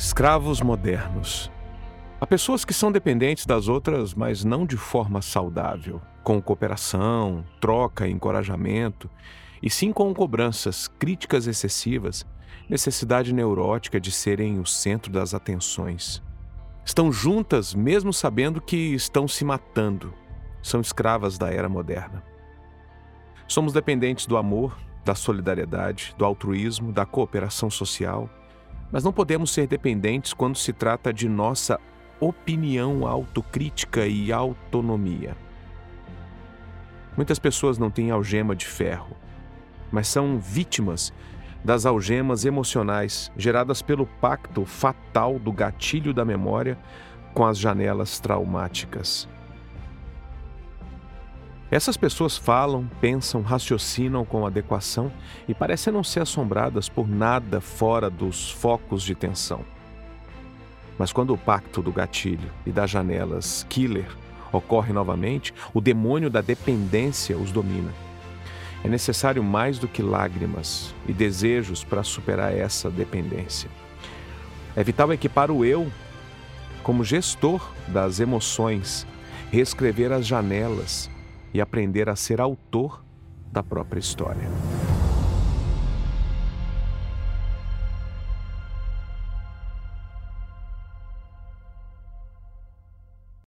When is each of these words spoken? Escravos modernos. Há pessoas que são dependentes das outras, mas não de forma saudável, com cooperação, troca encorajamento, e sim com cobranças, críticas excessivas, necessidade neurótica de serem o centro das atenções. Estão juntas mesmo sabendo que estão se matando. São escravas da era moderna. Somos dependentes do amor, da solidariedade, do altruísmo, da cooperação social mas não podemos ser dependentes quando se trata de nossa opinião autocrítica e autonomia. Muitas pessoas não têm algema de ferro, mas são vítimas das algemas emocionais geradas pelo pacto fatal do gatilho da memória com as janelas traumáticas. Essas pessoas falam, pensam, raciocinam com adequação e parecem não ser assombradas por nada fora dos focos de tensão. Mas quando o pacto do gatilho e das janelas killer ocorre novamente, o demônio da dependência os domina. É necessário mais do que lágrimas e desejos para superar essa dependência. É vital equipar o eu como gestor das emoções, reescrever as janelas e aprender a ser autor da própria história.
Escravos 0.00 0.62
modernos. 0.62 1.52
Há 2.18 2.26
pessoas 2.26 2.64
que 2.64 2.72
são 2.72 2.90
dependentes 2.90 3.44
das 3.44 3.68
outras, 3.68 4.14
mas 4.14 4.42
não 4.42 4.64
de 4.64 4.78
forma 4.78 5.20
saudável, 5.20 6.00
com 6.24 6.40
cooperação, 6.40 7.44
troca 7.60 8.08
encorajamento, 8.08 9.10
e 9.62 9.68
sim 9.68 9.92
com 9.92 10.14
cobranças, 10.14 10.88
críticas 10.88 11.46
excessivas, 11.46 12.24
necessidade 12.66 13.30
neurótica 13.34 14.00
de 14.00 14.10
serem 14.10 14.58
o 14.58 14.64
centro 14.64 15.12
das 15.12 15.34
atenções. 15.34 16.22
Estão 16.82 17.12
juntas 17.12 17.74
mesmo 17.74 18.10
sabendo 18.10 18.58
que 18.58 18.94
estão 18.94 19.28
se 19.28 19.44
matando. 19.44 20.14
São 20.62 20.80
escravas 20.80 21.36
da 21.36 21.50
era 21.50 21.68
moderna. 21.68 22.24
Somos 23.46 23.74
dependentes 23.74 24.24
do 24.24 24.38
amor, 24.38 24.74
da 25.04 25.14
solidariedade, 25.14 26.14
do 26.16 26.24
altruísmo, 26.24 26.90
da 26.90 27.04
cooperação 27.04 27.68
social 27.68 28.30
mas 28.90 29.04
não 29.04 29.12
podemos 29.12 29.50
ser 29.50 29.66
dependentes 29.66 30.32
quando 30.32 30.56
se 30.56 30.72
trata 30.72 31.12
de 31.12 31.28
nossa 31.28 31.78
opinião 32.18 33.06
autocrítica 33.06 34.06
e 34.06 34.32
autonomia. 34.32 35.36
Muitas 37.16 37.38
pessoas 37.38 37.78
não 37.78 37.90
têm 37.90 38.10
algema 38.10 38.54
de 38.54 38.66
ferro, 38.66 39.16
mas 39.90 40.08
são 40.08 40.38
vítimas 40.38 41.12
das 41.64 41.84
algemas 41.84 42.44
emocionais 42.44 43.30
geradas 43.36 43.82
pelo 43.82 44.06
pacto 44.06 44.64
fatal 44.64 45.38
do 45.38 45.52
gatilho 45.52 46.14
da 46.14 46.24
memória 46.24 46.78
com 47.34 47.44
as 47.44 47.58
janelas 47.58 48.18
traumáticas. 48.18 49.28
Essas 51.70 51.96
pessoas 51.96 52.36
falam, 52.36 52.90
pensam, 53.00 53.42
raciocinam 53.42 54.24
com 54.24 54.44
adequação 54.44 55.12
e 55.46 55.54
parecem 55.54 55.92
não 55.92 56.02
ser 56.02 56.20
assombradas 56.22 56.88
por 56.88 57.08
nada 57.08 57.60
fora 57.60 58.10
dos 58.10 58.50
focos 58.50 59.04
de 59.04 59.14
tensão. 59.14 59.60
Mas 60.98 61.12
quando 61.12 61.32
o 61.32 61.38
pacto 61.38 61.80
do 61.80 61.92
gatilho 61.92 62.50
e 62.66 62.72
das 62.72 62.90
janelas 62.90 63.64
killer 63.68 64.08
ocorre 64.52 64.92
novamente, 64.92 65.54
o 65.72 65.80
demônio 65.80 66.28
da 66.28 66.40
dependência 66.40 67.38
os 67.38 67.52
domina. 67.52 67.92
É 68.82 68.88
necessário 68.88 69.42
mais 69.44 69.78
do 69.78 69.86
que 69.86 70.02
lágrimas 70.02 70.92
e 71.06 71.12
desejos 71.12 71.84
para 71.84 72.02
superar 72.02 72.52
essa 72.52 72.90
dependência. 72.90 73.70
É 74.74 74.82
vital 74.82 75.12
equipar 75.12 75.52
o 75.52 75.64
eu 75.64 75.90
como 76.82 77.04
gestor 77.04 77.62
das 77.86 78.18
emoções, 78.18 79.06
reescrever 79.52 80.10
as 80.10 80.26
janelas 80.26 81.08
e 81.52 81.60
aprender 81.60 82.08
a 82.08 82.16
ser 82.16 82.40
autor 82.40 83.04
da 83.52 83.62
própria 83.62 84.00
história. 84.00 84.48